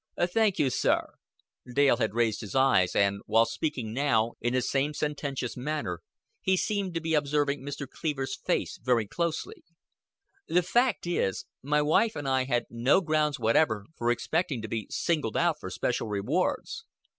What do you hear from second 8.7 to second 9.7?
very closely.